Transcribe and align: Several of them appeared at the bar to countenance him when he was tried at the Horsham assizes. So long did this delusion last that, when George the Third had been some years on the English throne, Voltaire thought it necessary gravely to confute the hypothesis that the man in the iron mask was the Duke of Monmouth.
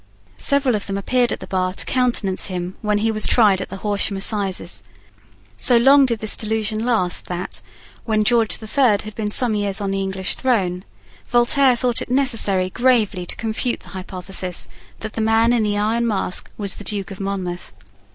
Several 0.39 0.73
of 0.73 0.87
them 0.87 0.97
appeared 0.97 1.31
at 1.31 1.41
the 1.41 1.45
bar 1.45 1.75
to 1.75 1.85
countenance 1.85 2.47
him 2.47 2.75
when 2.81 2.97
he 2.97 3.11
was 3.11 3.27
tried 3.27 3.61
at 3.61 3.69
the 3.69 3.77
Horsham 3.85 4.17
assizes. 4.17 4.81
So 5.57 5.77
long 5.77 6.07
did 6.07 6.17
this 6.17 6.35
delusion 6.35 6.83
last 6.83 7.27
that, 7.27 7.61
when 8.03 8.23
George 8.23 8.57
the 8.57 8.65
Third 8.65 9.03
had 9.03 9.13
been 9.13 9.29
some 9.29 9.53
years 9.53 9.79
on 9.79 9.91
the 9.91 10.01
English 10.01 10.33
throne, 10.33 10.85
Voltaire 11.27 11.75
thought 11.75 12.01
it 12.01 12.09
necessary 12.09 12.71
gravely 12.71 13.27
to 13.27 13.35
confute 13.35 13.81
the 13.81 13.89
hypothesis 13.89 14.67
that 15.01 15.13
the 15.13 15.21
man 15.21 15.53
in 15.53 15.61
the 15.61 15.77
iron 15.77 16.07
mask 16.07 16.49
was 16.57 16.77
the 16.77 16.83
Duke 16.83 17.11
of 17.11 17.19
Monmouth. 17.19 17.71